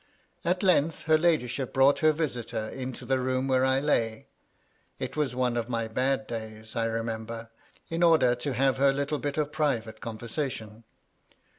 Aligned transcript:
At 0.43 0.63
length 0.63 1.03
her 1.03 1.15
ladyship 1.15 1.73
brought 1.75 1.99
her 1.99 2.11
visitor 2.11 2.69
into 2.69 3.05
the 3.05 3.19
room 3.19 3.47
where 3.47 3.63
I 3.63 3.79
lay,— 3.79 4.29
it 4.99 5.15
was 5.15 5.35
one 5.35 5.55
of 5.55 5.69
my 5.69 5.87
bad 5.87 6.25
days, 6.25 6.75
I 6.75 6.85
remember,— 6.85 7.51
in 7.91 8.01
order 8.01 8.33
to 8.33 8.53
have 8.53 8.77
her 8.77 8.91
little 8.91 9.19
bit 9.19 9.37
of 9.37 9.51
private 9.51 10.01
conversation. 10.01 10.85